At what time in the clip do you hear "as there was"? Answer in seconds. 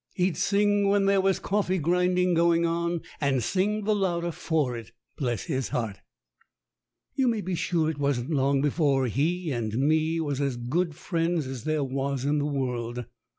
11.45-12.25